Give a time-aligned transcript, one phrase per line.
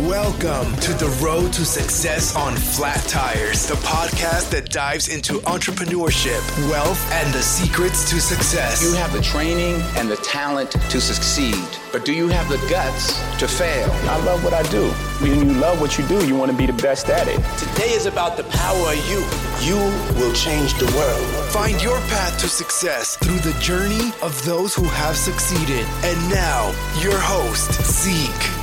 [0.00, 6.42] Welcome to the Road to Success on Flat Tires, the podcast that dives into entrepreneurship,
[6.68, 8.82] wealth, and the secrets to success.
[8.82, 13.16] You have the training and the talent to succeed, but do you have the guts
[13.38, 13.88] to fail?
[14.10, 14.90] I love what I do.
[15.22, 17.36] When you love what you do, you want to be the best at it.
[17.56, 19.20] Today is about the power of you.
[19.64, 19.76] You
[20.18, 21.52] will change the world.
[21.52, 25.86] Find your path to success through the journey of those who have succeeded.
[26.02, 28.53] And now, your host, Zeek.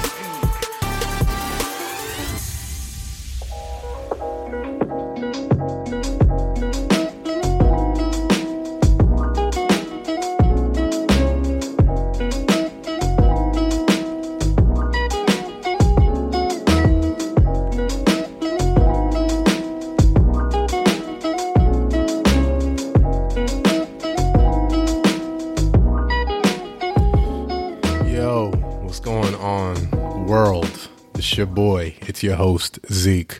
[29.31, 30.89] Going on, world?
[31.15, 31.95] It's your boy.
[32.01, 33.39] It's your host, Zeek,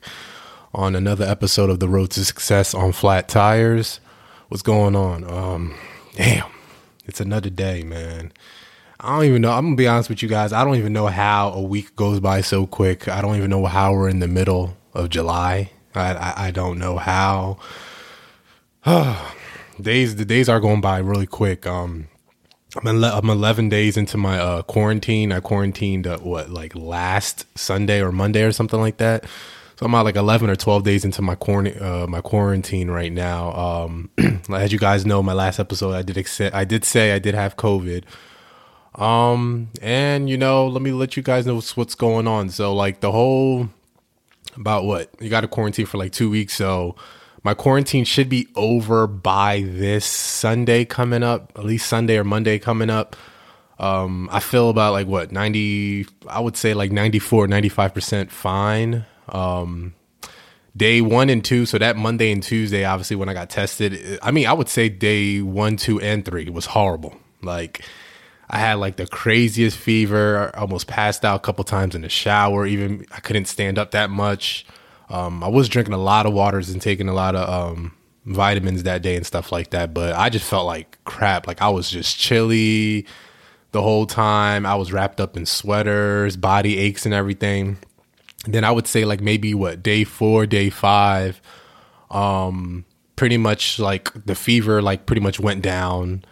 [0.74, 4.00] on another episode of The Road to Success on Flat Tires.
[4.48, 5.26] What's going on?
[5.26, 5.76] Um,
[6.16, 6.50] damn,
[7.06, 8.32] it's another day, man.
[9.02, 9.52] I don't even know.
[9.52, 10.54] I'm gonna be honest with you guys.
[10.54, 13.10] I don't even know how a week goes by so quick.
[13.10, 15.72] I don't even know how we're in the middle of July.
[15.94, 17.60] I I, I don't know how.
[19.82, 21.68] days the days are going by really quick.
[21.68, 22.08] Um,
[22.76, 25.32] I'm I'm 11 days into my uh, quarantine.
[25.32, 29.26] I quarantined uh, what like last Sunday or Monday or something like that.
[29.76, 33.12] So I'm about like 11 or 12 days into my quarantine uh, my quarantine right
[33.12, 33.52] now.
[33.54, 34.10] Um,
[34.50, 37.36] as you guys know, my last episode I did accept, I did say I did
[37.36, 38.04] have COVID.
[38.96, 42.50] Um, and you know, let me let you guys know what's, what's going on.
[42.50, 43.70] So like the whole
[44.56, 46.54] about what you got to quarantine for like two weeks.
[46.54, 46.96] So
[47.44, 52.60] my quarantine should be over by this Sunday coming up, at least Sunday or Monday
[52.60, 53.16] coming up.
[53.80, 59.06] Um, I feel about like what 90, I would say like 94, 95% fine.
[59.30, 59.96] Um,
[60.78, 64.30] day one and two, so that Monday and Tuesday, obviously when I got tested, I
[64.30, 67.16] mean, I would say day one, two, and three was horrible.
[67.42, 67.84] Like,
[68.52, 70.56] I had like the craziest fever.
[70.56, 72.68] Almost passed out a couple times in the shower.
[72.68, 74.66] Even I couldn't stand up that much.
[75.12, 77.94] Um, I was drinking a lot of waters and taking a lot of um,
[78.26, 79.94] vitamins that day and stuff like that.
[79.94, 81.48] But I just felt like crap.
[81.48, 83.06] Like I was just chilly
[83.72, 84.66] the whole time.
[84.66, 87.78] I was wrapped up in sweaters, body aches, and everything.
[88.46, 91.42] And then I would say like maybe what day four, day five,
[92.10, 92.86] um,
[93.16, 96.24] pretty much like the fever like pretty much went down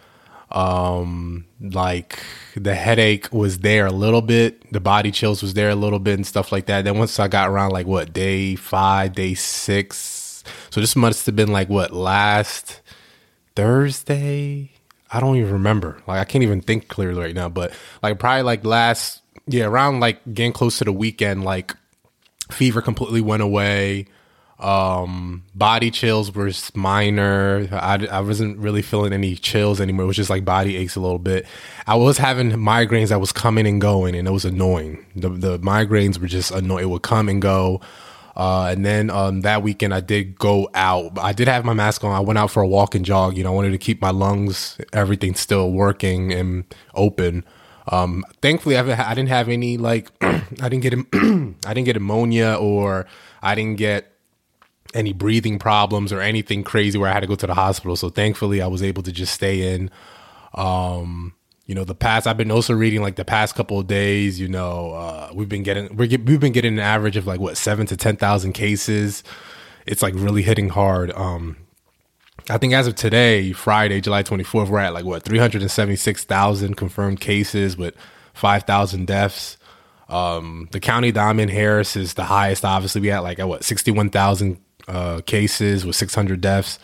[0.52, 2.18] um like
[2.56, 4.72] the headache was there a little bit.
[4.72, 6.84] The body chills was there a little bit and stuff like that.
[6.84, 10.42] Then once i got around like what day five day six?
[10.70, 12.80] So this must have been like what last
[13.54, 14.72] thursday?
[15.12, 16.02] I don't even remember.
[16.06, 17.72] Like i can't even think clearly right now but
[18.02, 21.74] like probably like last yeah around like getting close to the weekend like
[22.50, 24.06] fever completely went away
[24.60, 30.16] um body chills were minor I, I wasn't really feeling any chills anymore it was
[30.16, 31.46] just like body aches a little bit
[31.86, 35.58] i was having migraines that was coming and going and it was annoying the, the
[35.60, 37.80] migraines were just annoying it would come and go
[38.36, 41.18] uh, and then um, that weekend I did go out.
[41.18, 42.12] I did have my mask on.
[42.12, 43.36] I went out for a walk and jog.
[43.36, 47.44] You know, I wanted to keep my lungs, everything still working and open.
[47.88, 50.94] Um, thankfully, I, I didn't have any like I didn't get
[51.66, 53.06] I didn't get pneumonia or
[53.42, 54.09] I didn't get
[54.94, 57.96] any breathing problems or anything crazy where I had to go to the hospital.
[57.96, 59.90] So thankfully, I was able to just stay in.
[60.54, 61.34] Um,
[61.66, 64.40] you know, the past I've been also reading like the past couple of days.
[64.40, 67.56] You know, uh, we've been getting get, we've been getting an average of like what
[67.56, 69.22] seven to ten thousand cases.
[69.86, 71.12] It's like really hitting hard.
[71.12, 71.56] Um,
[72.48, 77.76] I think as of today, Friday, July 24th, we're at like what 376,000 confirmed cases
[77.76, 77.94] with
[78.34, 79.56] 5,000 deaths.
[80.08, 82.64] Um, the county in, Harris, is the highest.
[82.64, 84.58] Obviously, we had like what 61,000
[84.90, 86.78] uh, cases with 600 deaths.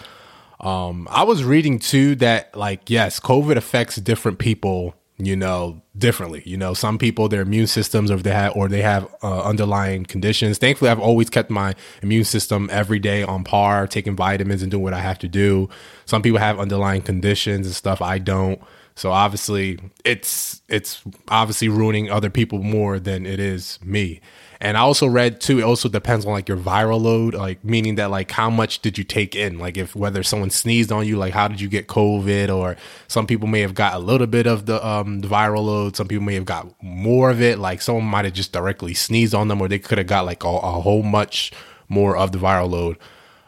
[0.61, 6.43] Um, I was reading too that like yes, COVID affects different people, you know, differently.
[6.47, 10.05] You know, some people their immune systems or they have or they have uh, underlying
[10.05, 10.57] conditions.
[10.59, 14.83] Thankfully, I've always kept my immune system every day on par, taking vitamins and doing
[14.83, 15.69] what I have to do.
[16.07, 18.01] Some people have underlying conditions and stuff.
[18.01, 18.61] I don't.
[18.97, 24.23] So obviously, it's it's obviously ruining other people more than it is me.
[24.59, 27.97] And I also read too, it also depends on like your viral load, like meaning
[27.97, 29.59] that like how much did you take in?
[29.59, 32.49] Like if whether someone sneezed on you, like how did you get COVID?
[32.55, 32.77] Or
[33.07, 36.09] some people may have got a little bit of the um the viral load, some
[36.09, 39.49] people may have got more of it, like someone might have just directly sneezed on
[39.49, 41.53] them, or they could have got like a, a whole much
[41.91, 42.97] more of the viral load.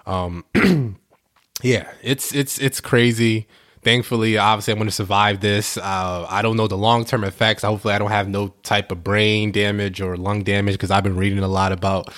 [0.06, 0.44] Um
[1.62, 3.46] yeah, it's it's it's crazy
[3.82, 5.76] thankfully, obviously, I'm going to survive this.
[5.76, 7.62] Uh, I don't know the long term effects.
[7.62, 11.16] Hopefully, I don't have no type of brain damage or lung damage because I've been
[11.16, 12.12] reading a lot about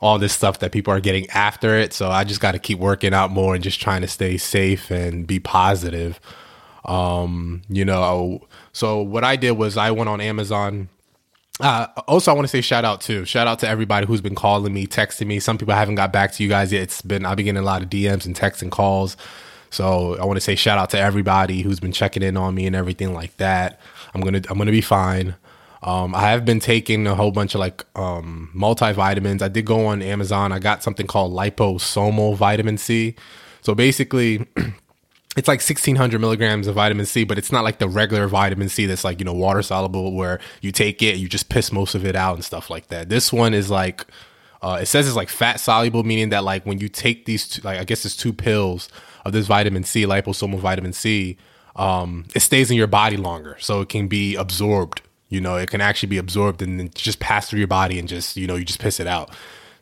[0.00, 1.92] all this stuff that people are getting after it.
[1.92, 4.90] So I just got to keep working out more and just trying to stay safe
[4.90, 6.18] and be positive.
[6.86, 10.88] Um, you know, so what I did was I went on Amazon.
[11.60, 14.34] Uh, also, I want to say shout out to shout out to everybody who's been
[14.34, 15.40] calling me, texting me.
[15.40, 16.82] Some people I haven't got back to you guys yet.
[16.82, 19.18] It's been I've been getting a lot of DMs and texts and calls.
[19.70, 22.66] So I want to say shout out to everybody who's been checking in on me
[22.66, 23.80] and everything like that.
[24.14, 25.36] I'm gonna I'm gonna be fine.
[25.82, 29.40] Um, I have been taking a whole bunch of like um, multivitamins.
[29.40, 30.52] I did go on Amazon.
[30.52, 33.14] I got something called liposomal vitamin C.
[33.62, 34.46] So basically,
[35.36, 38.84] it's like 1600 milligrams of vitamin C, but it's not like the regular vitamin C
[38.84, 42.04] that's like, you know, water soluble where you take it, you just piss most of
[42.04, 43.08] it out and stuff like that.
[43.08, 44.04] This one is like,
[44.60, 47.62] uh, it says it's like fat soluble, meaning that like when you take these, two,
[47.62, 48.90] like I guess it's two pills
[49.24, 51.36] of this vitamin C, liposomal vitamin C,
[51.76, 53.56] um, it stays in your body longer.
[53.60, 57.20] So it can be absorbed you know, it can actually be absorbed and then just
[57.20, 59.30] pass through your body and just, you know, you just piss it out.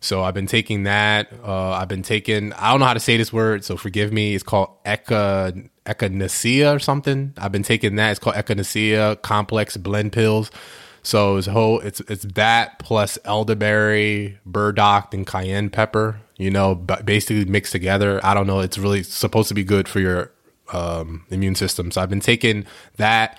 [0.00, 1.32] So I've been taking that.
[1.42, 4.34] Uh, I've been taking, I don't know how to say this word, so forgive me.
[4.34, 7.32] It's called Eka, Echinacea or something.
[7.38, 8.10] I've been taking that.
[8.10, 10.50] It's called Echinacea complex blend pills.
[11.02, 17.44] So it's whole, it's, it's that plus elderberry, burdock, and cayenne pepper, you know, basically
[17.44, 18.24] mixed together.
[18.24, 18.60] I don't know.
[18.60, 20.32] It's really supposed to be good for your
[20.72, 21.90] um, immune system.
[21.90, 22.64] So I've been taking
[22.96, 23.38] that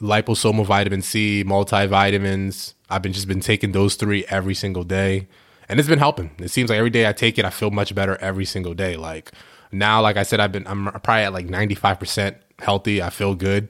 [0.00, 2.74] liposomal vitamin C, multivitamins.
[2.90, 5.28] I've been just been taking those three every single day,
[5.68, 6.32] and it's been helping.
[6.38, 8.96] It seems like every day I take it, I feel much better every single day.
[8.96, 9.30] Like
[9.70, 13.00] now, like I said, I've been I'm probably at like 95 percent healthy.
[13.00, 13.68] I feel good,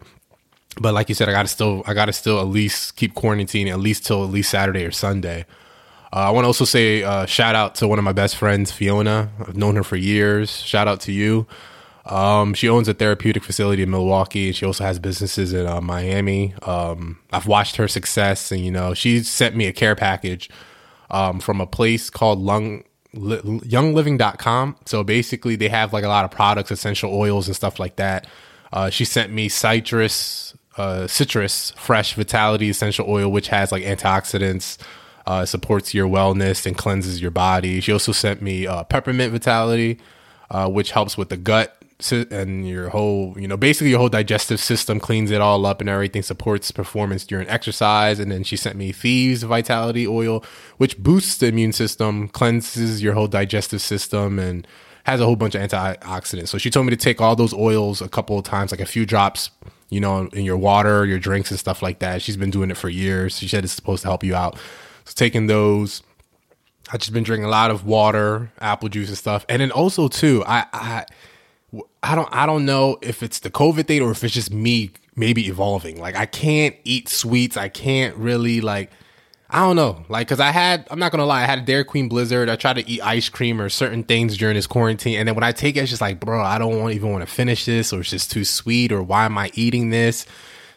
[0.80, 3.80] but like you said, I gotta still I gotta still at least keep quarantining at
[3.80, 5.44] least till at least Saturday or Sunday.
[6.12, 8.70] Uh, I want to also say uh, shout out to one of my best friends,
[8.70, 9.30] Fiona.
[9.40, 10.60] I've known her for years.
[10.60, 11.46] Shout out to you.
[12.04, 14.48] Um, she owns a therapeutic facility in Milwaukee.
[14.48, 16.54] And she also has businesses in uh, Miami.
[16.62, 20.50] Um, I've watched her success, and you know, she sent me a care package
[21.10, 24.76] um, from a place called Lung youngliving.com.
[24.86, 28.26] So basically, they have like a lot of products, essential oils, and stuff like that.
[28.72, 34.78] Uh, she sent me citrus, uh, citrus fresh vitality essential oil, which has like antioxidants,
[35.26, 37.80] uh, supports your wellness and cleanses your body.
[37.80, 39.98] She also sent me uh, peppermint vitality,
[40.50, 41.76] uh, which helps with the gut
[42.10, 45.88] and your whole, you know, basically your whole digestive system cleans it all up and
[45.88, 48.18] everything supports performance during exercise.
[48.18, 50.44] And then she sent me Thieves Vitality Oil,
[50.78, 54.66] which boosts the immune system, cleanses your whole digestive system, and
[55.04, 56.48] has a whole bunch of antioxidants.
[56.48, 58.86] So she told me to take all those oils a couple of times, like a
[58.86, 59.50] few drops,
[59.88, 62.22] you know, in your water, your drinks, and stuff like that.
[62.22, 63.38] She's been doing it for years.
[63.38, 64.58] She said it's supposed to help you out.
[65.04, 66.02] So taking those.
[66.92, 69.46] I've just been drinking a lot of water, apple juice, and stuff.
[69.48, 71.04] And then also too, I, I
[72.02, 74.90] I don't I don't know if it's the COVID thing or if it's just me
[75.14, 76.00] maybe evolving.
[76.00, 77.56] Like I can't eat sweets.
[77.56, 78.90] I can't really like
[79.48, 80.04] I don't know.
[80.08, 82.50] Like cuz I had I'm not to lie, I had a Dairy Queen Blizzard.
[82.50, 85.44] I tried to eat ice cream or certain things during this quarantine and then when
[85.44, 87.92] I take it it's just like, bro, I don't want, even want to finish this
[87.92, 90.26] or it's just too sweet or why am I eating this?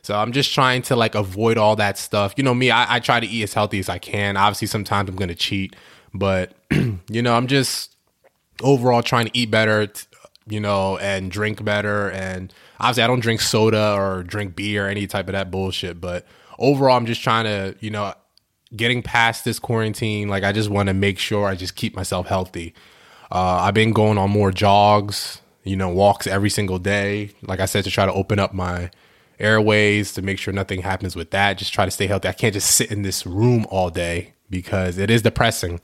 [0.06, 2.36] So I'm just trying to like avoid all that stuff.
[2.38, 4.38] You know me, I, I try to eat as healthy as I can.
[4.38, 5.76] Obviously sometimes I'm to cheat,
[6.14, 6.54] but
[7.10, 7.96] you know, I'm just
[8.62, 9.88] overall trying to eat better,
[10.48, 12.12] you know, and drink better.
[12.12, 16.00] And obviously, I don't drink soda or drink beer or any type of that bullshit.
[16.00, 16.26] But
[16.60, 18.14] overall, I'm just trying to, you know,
[18.76, 20.28] getting past this quarantine.
[20.28, 22.76] Like, I just want to make sure I just keep myself healthy.
[23.32, 27.32] Uh, I've been going on more jogs, you know, walks every single day.
[27.42, 28.92] Like I said, to try to open up my
[29.40, 31.58] airways to make sure nothing happens with that.
[31.58, 32.28] Just try to stay healthy.
[32.28, 35.80] I can't just sit in this room all day because it is depressing.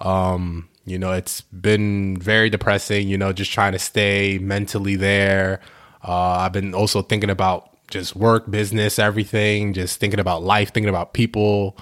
[0.00, 5.60] Um, you know, it's been very depressing, you know, just trying to stay mentally there.
[6.06, 10.88] Uh, I've been also thinking about just work, business, everything, just thinking about life, thinking
[10.88, 11.76] about people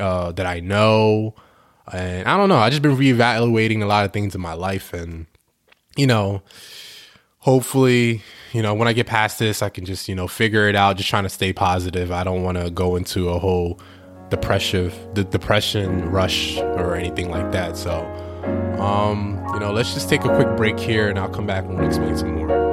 [0.00, 1.34] uh, that I know.
[1.92, 4.92] And I don't know, I just been reevaluating a lot of things in my life.
[4.92, 5.26] And,
[5.96, 6.42] you know,
[7.46, 8.20] hopefully,
[8.52, 10.96] you know, when I get past this, I can just, you know, figure it out,
[10.96, 12.10] just trying to stay positive.
[12.10, 13.78] I don't want to go into a whole
[14.30, 17.76] depressive, the depression rush or anything like that.
[17.76, 18.04] So,
[18.80, 21.80] um, you know, let's just take a quick break here and I'll come back and
[21.84, 22.65] explain some more.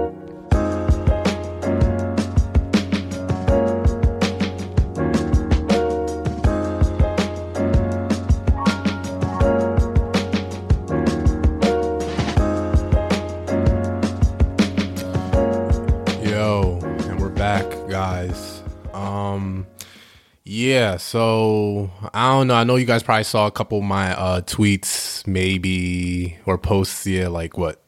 [20.93, 22.55] Yeah, so I don't know.
[22.55, 27.07] I know you guys probably saw a couple of my uh, tweets, maybe or posts.
[27.07, 27.81] Yeah, like what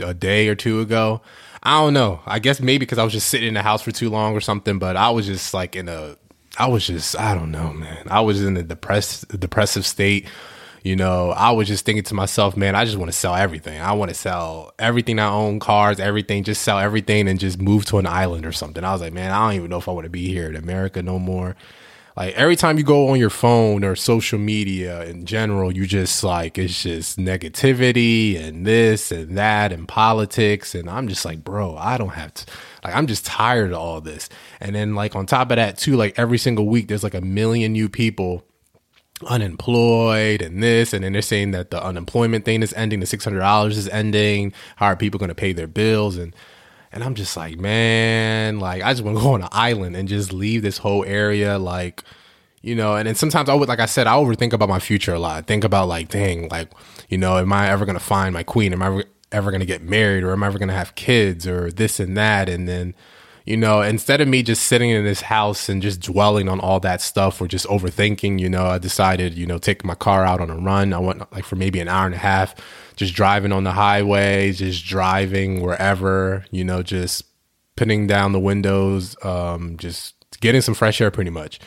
[0.00, 1.20] a day or two ago.
[1.62, 2.20] I don't know.
[2.24, 4.40] I guess maybe because I was just sitting in the house for too long or
[4.40, 4.78] something.
[4.78, 6.16] But I was just like in a,
[6.56, 8.06] I was just I don't know, man.
[8.10, 10.26] I was in a depressed depressive state.
[10.82, 13.78] You know, I was just thinking to myself, man, I just want to sell everything.
[13.78, 17.84] I want to sell everything I own, cars, everything, just sell everything and just move
[17.86, 18.84] to an island or something.
[18.84, 20.56] I was like, man, I don't even know if I want to be here in
[20.56, 21.56] America no more.
[22.18, 26.24] Like every time you go on your phone or social media in general, you just
[26.24, 30.74] like it's just negativity and this and that and politics.
[30.74, 32.46] And I'm just like, bro, I don't have to
[32.82, 34.28] like I'm just tired of all this.
[34.60, 37.20] And then like on top of that too, like every single week there's like a
[37.20, 38.44] million new people
[39.28, 43.70] unemployed and this and then they're saying that the unemployment thing is ending the $600
[43.70, 46.34] is ending how are people going to pay their bills and
[46.92, 50.08] and I'm just like, man, like I just want to go on an island and
[50.08, 52.02] just leave this whole area, like,
[52.62, 52.96] you know.
[52.96, 55.46] And then sometimes I would, like I said, I overthink about my future a lot.
[55.46, 56.70] Think about like, dang, like,
[57.08, 58.72] you know, am I ever gonna find my queen?
[58.72, 62.00] Am I ever gonna get married, or am I ever gonna have kids, or this
[62.00, 62.48] and that?
[62.48, 62.94] And then,
[63.44, 66.80] you know, instead of me just sitting in this house and just dwelling on all
[66.80, 70.40] that stuff or just overthinking, you know, I decided, you know, take my car out
[70.40, 70.92] on a run.
[70.92, 72.54] I went like for maybe an hour and a half
[72.98, 77.24] just driving on the highway, just driving wherever, you know, just
[77.76, 81.60] putting down the windows, um, just getting some fresh air pretty much.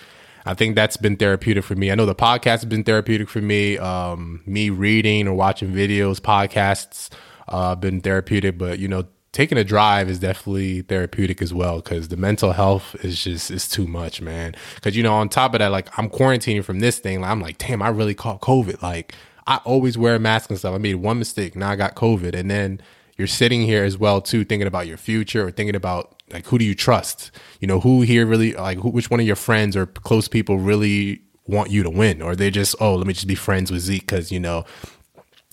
[0.46, 1.90] I think that's been therapeutic for me.
[1.90, 3.78] I know the podcast has been therapeutic for me.
[3.78, 7.10] Um, me reading or watching videos, podcasts,
[7.48, 12.10] uh, been therapeutic, but you know, taking a drive is definitely therapeutic as well because
[12.10, 14.54] the mental health is just is too much, man.
[14.76, 17.22] Because you know, on top of that, like I'm quarantining from this thing.
[17.22, 18.82] Like, I'm like, damn, I really caught COVID.
[18.82, 19.16] Like
[19.48, 20.74] I always wear a mask and stuff.
[20.74, 21.56] I made one mistake.
[21.56, 22.36] Now I got COVID.
[22.36, 22.82] And then
[23.18, 26.58] you're sitting here as well too, thinking about your future or thinking about like who
[26.58, 27.32] do you trust?
[27.60, 30.58] You know, who here really like who, which one of your friends or close people
[30.58, 33.82] really want you to win, or they just oh let me just be friends with
[33.82, 34.66] Zeek because you know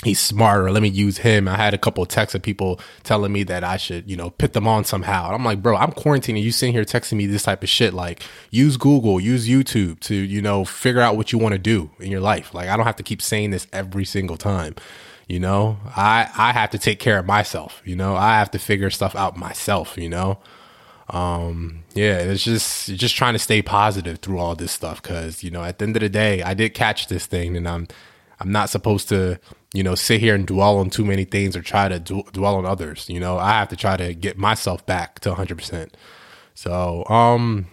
[0.05, 0.71] he's smarter.
[0.71, 1.49] Let me use him.
[1.49, 4.31] I had a couple of texts of people telling me that I should, you know,
[4.31, 5.31] put them on somehow.
[5.31, 6.43] I'm like, bro, I'm quarantining.
[6.43, 7.93] You sitting here texting me this type of shit.
[7.93, 11.91] Like, use Google, use YouTube to, you know, figure out what you want to do
[11.99, 12.55] in your life.
[12.55, 14.77] Like, I don't have to keep saying this every single time.
[15.27, 17.83] You know, I I have to take care of myself.
[17.85, 19.99] You know, I have to figure stuff out myself.
[19.99, 20.39] You know,
[21.11, 25.51] um, yeah, it's just just trying to stay positive through all this stuff because you
[25.51, 27.89] know, at the end of the day, I did catch this thing, and I'm
[28.41, 29.39] I'm not supposed to
[29.75, 32.57] you know, sit here and dwell on too many things or try to d- dwell
[32.57, 33.09] on others.
[33.09, 35.93] You know, I have to try to get myself back to 100%.
[36.55, 37.67] So, um,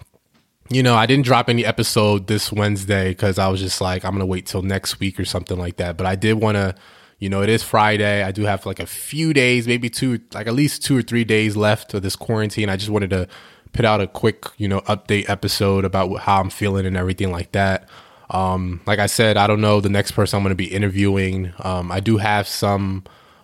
[0.69, 4.11] you know, I didn't drop any episode this Wednesday because I was just like, I'm
[4.11, 5.95] going to wait till next week or something like that.
[5.95, 6.75] But I did want to,
[7.19, 8.23] you know, it is Friday.
[8.23, 11.23] I do have like a few days, maybe two, like at least two or three
[11.23, 12.69] days left of this quarantine.
[12.69, 13.27] I just wanted to
[13.71, 17.53] put out a quick, you know, update episode about how I'm feeling and everything like
[17.53, 17.87] that.
[18.29, 21.53] Um, like I said, I don't know the next person I'm going to be interviewing.
[21.59, 23.03] Um, I do have some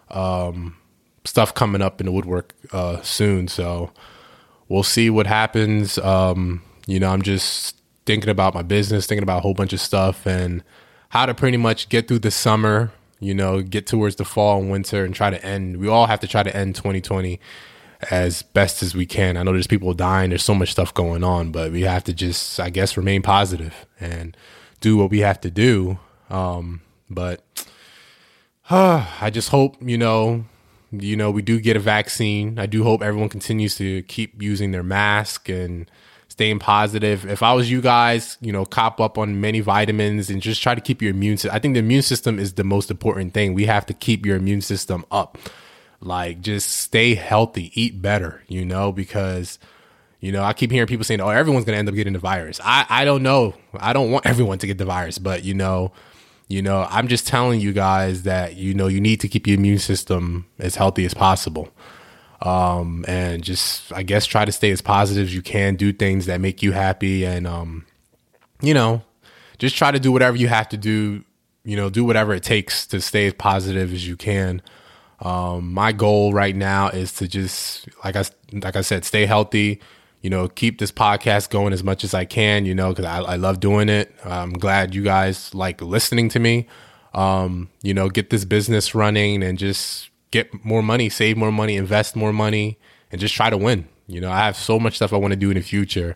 [0.09, 0.75] um,
[1.25, 3.91] stuff coming up in the woodwork uh, soon, so
[4.69, 5.97] we'll see what happens.
[5.99, 9.79] Um, you know, I'm just thinking about my business, thinking about a whole bunch of
[9.79, 10.63] stuff, and
[11.09, 12.91] how to pretty much get through the summer.
[13.19, 15.77] You know, get towards the fall and winter, and try to end.
[15.77, 17.39] We all have to try to end 2020
[18.09, 19.37] as best as we can.
[19.37, 22.13] I know there's people dying, there's so much stuff going on, but we have to
[22.13, 24.35] just, I guess, remain positive and
[24.81, 25.97] do what we have to do.
[26.29, 27.41] Um, but
[28.69, 30.45] uh, I just hope you know,
[30.91, 32.59] you know, we do get a vaccine.
[32.59, 35.89] I do hope everyone continues to keep using their mask and
[36.27, 37.25] staying positive.
[37.25, 40.75] If I was you guys, you know, cop up on many vitamins and just try
[40.75, 41.55] to keep your immune system.
[41.55, 43.53] I think the immune system is the most important thing.
[43.53, 45.37] We have to keep your immune system up.
[45.99, 49.59] Like just stay healthy, eat better, you know, because
[50.21, 52.19] you know, I keep hearing people saying, "Oh, everyone's going to end up getting the
[52.19, 53.55] virus." I I don't know.
[53.73, 55.91] I don't want everyone to get the virus, but you know,
[56.47, 59.57] you know, I'm just telling you guys that you know you need to keep your
[59.57, 61.69] immune system as healthy as possible.
[62.43, 66.27] Um, and just I guess try to stay as positive as you can, do things
[66.27, 67.85] that make you happy and um,
[68.61, 69.01] you know,
[69.57, 71.23] just try to do whatever you have to do,
[71.63, 74.61] you know, do whatever it takes to stay as positive as you can.
[75.19, 78.23] Um, my goal right now is to just like I
[78.53, 79.79] like I said, stay healthy,
[80.21, 83.19] you know, keep this podcast going as much as I can, you know, because I,
[83.19, 84.13] I love doing it.
[84.23, 86.67] I'm glad you guys like listening to me.
[87.13, 91.75] Um, you know, get this business running and just get more money, save more money,
[91.75, 92.77] invest more money,
[93.11, 93.87] and just try to win.
[94.07, 96.15] You know, I have so much stuff I want to do in the future.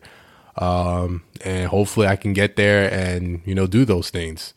[0.58, 4.54] Um, and hopefully I can get there and, you know, do those things.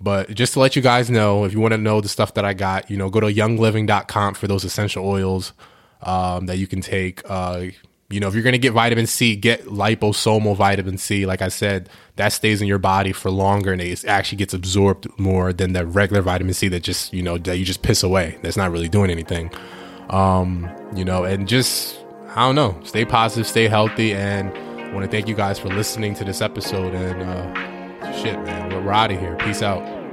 [0.00, 2.44] But just to let you guys know, if you want to know the stuff that
[2.44, 5.52] I got, you know, go to youngliving.com for those essential oils
[6.02, 7.22] um, that you can take.
[7.28, 7.66] Uh,
[8.10, 11.26] you know, if you're going to get vitamin C, get liposomal vitamin C.
[11.26, 15.06] Like I said, that stays in your body for longer and it actually gets absorbed
[15.18, 18.38] more than the regular vitamin C that just, you know, that you just piss away.
[18.42, 19.50] That's not really doing anything.
[20.10, 25.04] Um, you know, and just I don't know, stay positive, stay healthy, and I want
[25.04, 26.92] to thank you guys for listening to this episode.
[26.92, 29.36] And uh, shit, man, we're, out of here.
[29.36, 30.03] Peace out.